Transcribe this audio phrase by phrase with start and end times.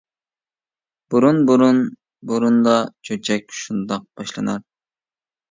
[1.15, 1.81] -بۇرۇن، بۇرۇن،
[2.31, 2.73] بۇرۇندا.
[3.11, 4.67] چۆچەك شۇنداق باشلىنار.